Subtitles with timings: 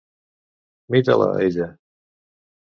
[0.89, 1.71] Mi-te-la, ella!